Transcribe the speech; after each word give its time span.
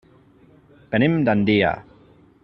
Venim 0.95 1.17
d'Andilla. 1.27 1.75